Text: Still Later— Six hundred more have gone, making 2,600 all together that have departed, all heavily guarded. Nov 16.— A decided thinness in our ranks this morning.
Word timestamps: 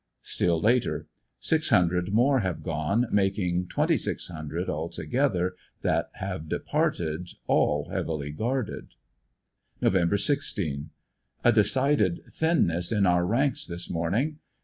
Still 0.23 0.59
Later— 0.59 1.05
Six 1.39 1.69
hundred 1.69 2.11
more 2.11 2.39
have 2.39 2.63
gone, 2.63 3.05
making 3.11 3.67
2,600 3.67 4.67
all 4.67 4.89
together 4.89 5.53
that 5.81 6.09
have 6.13 6.49
departed, 6.49 7.29
all 7.45 7.87
heavily 7.87 8.31
guarded. 8.31 8.95
Nov 9.79 9.95
16.— 10.19 10.89
A 11.43 11.51
decided 11.51 12.21
thinness 12.31 12.91
in 12.91 13.05
our 13.05 13.27
ranks 13.27 13.67
this 13.67 13.91
morning. 13.91 14.39